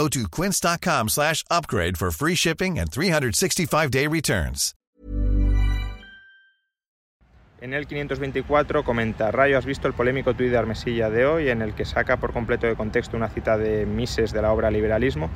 [0.00, 4.74] Go to quince.com slash upgrade for free shipping and 365-day returns.
[7.60, 11.60] En el 524 comenta, Rayo, ¿has visto el polémico tuit de Armesilla de hoy en
[11.60, 15.28] el que saca por completo de contexto una cita de Mises de la obra Liberalismo?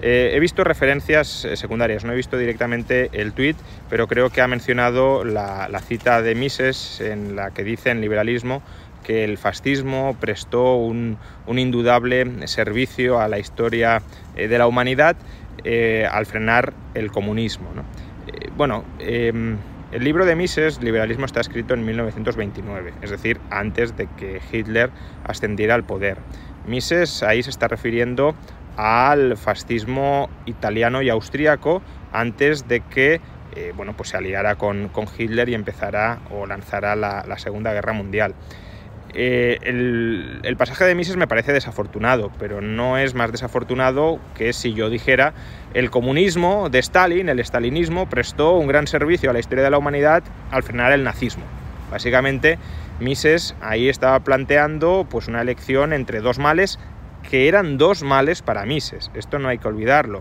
[0.00, 3.58] Eh, he visto referencias eh, secundarias, no he visto directamente el tuit,
[3.90, 8.00] pero creo que ha mencionado la, la cita de Mises en la que dice en
[8.00, 8.62] Liberalismo
[9.04, 14.02] que el fascismo prestó un, un indudable servicio a la historia
[14.36, 15.16] eh, de la humanidad
[15.64, 17.68] eh, al frenar el comunismo.
[17.74, 17.82] ¿no?
[18.26, 19.56] Eh, bueno, em,
[19.92, 24.90] el libro de Mises, Liberalismo, está escrito en 1929, es decir, antes de que Hitler
[25.24, 26.18] ascendiera al poder.
[26.66, 28.34] Mises ahí se está refiriendo
[28.76, 31.80] al fascismo italiano y austríaco
[32.12, 33.20] antes de que
[33.74, 37.94] bueno, pues se aliara con, con, Hitler y empezara o lanzara la, la Segunda Guerra
[37.94, 38.34] Mundial.
[39.18, 44.52] Eh, el, el, pasaje de Mises me parece desafortunado, pero no es más desafortunado que
[44.52, 45.32] si yo dijera
[45.72, 49.78] el comunismo de Stalin, el stalinismo, prestó un gran servicio a la historia de la
[49.78, 51.44] humanidad al frenar el nazismo.
[51.90, 52.58] Básicamente,
[53.00, 56.78] Mises ahí estaba planteando pues, una elección entre dos males
[57.30, 59.10] que eran dos males para Mises.
[59.14, 60.20] Esto no hay que olvidarlo.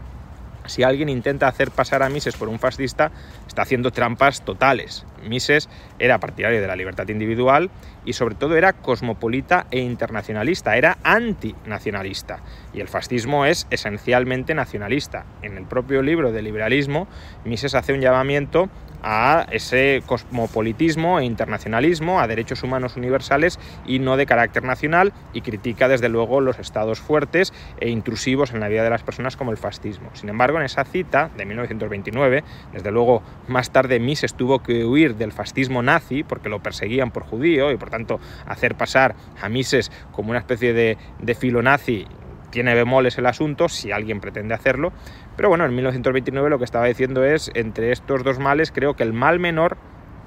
[0.67, 3.11] Si alguien intenta hacer pasar a Mises por un fascista,
[3.45, 5.05] está haciendo trampas totales.
[5.25, 7.69] Mises era partidario de la libertad individual
[8.05, 12.39] y sobre todo era cosmopolita e internacionalista, era antinacionalista.
[12.73, 15.25] Y el fascismo es esencialmente nacionalista.
[15.41, 17.07] En el propio libro de liberalismo,
[17.43, 18.69] Mises hace un llamamiento
[19.07, 25.41] a ese cosmopolitismo e internacionalismo, a derechos humanos universales y no de carácter nacional, y
[25.41, 29.51] critica desde luego los estados fuertes e intrusivos en la vida de las personas como
[29.51, 30.09] el fascismo.
[30.13, 32.43] Sin embargo, en esa cita de 1929,
[32.73, 37.23] desde luego más tarde Mises tuvo que huir del fascismo nazi porque lo perseguían por
[37.23, 42.07] judío y por tanto hacer pasar a Mises como una especie de, de filo nazi
[42.55, 44.93] tiene bemoles el asunto, si alguien pretende hacerlo,
[45.35, 49.03] pero bueno, en 1929 lo que estaba diciendo es, entre estos dos males, creo que
[49.03, 49.77] el mal menor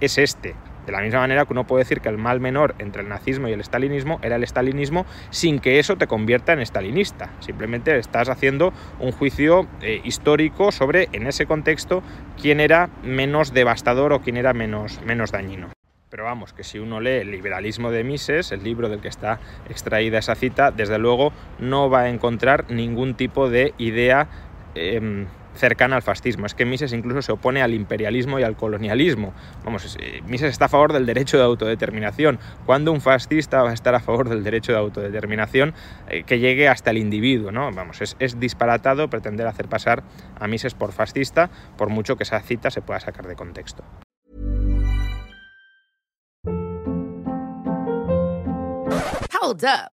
[0.00, 0.54] es este.
[0.88, 3.46] De la misma manera que uno puede decir que el mal menor entre el nazismo
[3.46, 7.28] y el estalinismo era el estalinismo sin que eso te convierta en estalinista.
[7.40, 12.02] Simplemente estás haciendo un juicio eh, histórico sobre, en ese contexto,
[12.40, 15.68] quién era menos devastador o quién era menos, menos dañino.
[16.08, 19.40] Pero vamos, que si uno lee el liberalismo de Mises, el libro del que está
[19.68, 24.26] extraída esa cita, desde luego no va a encontrar ningún tipo de idea
[24.74, 25.26] eh,
[25.58, 26.46] cercana al fascismo.
[26.46, 29.34] Es que Mises incluso se opone al imperialismo y al colonialismo.
[29.64, 32.38] Vamos, eh, Mises está a favor del derecho de autodeterminación.
[32.64, 35.74] ¿Cuándo un fascista va a estar a favor del derecho de autodeterminación
[36.08, 37.52] eh, que llegue hasta el individuo?
[37.52, 37.70] ¿no?
[37.72, 40.02] Vamos, es, es disparatado pretender hacer pasar
[40.38, 43.84] a Mises por fascista, por mucho que esa cita se pueda sacar de contexto.
[49.40, 49.97] Hold up.